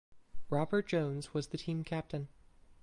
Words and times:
Robert 0.49 0.87
Jones 0.87 1.31
was 1.31 1.49
the 1.49 1.59
team 1.59 1.83
captain. 1.83 2.27